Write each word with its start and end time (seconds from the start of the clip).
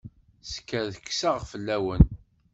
Skerkseɣ 0.51 1.37
fell-awen. 1.51 2.03